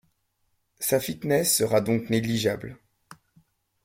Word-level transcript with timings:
Sa 0.79 0.99
fitness 0.99 1.55
sera 1.55 1.79
donc 1.79 2.09
négligeable. 2.09 2.79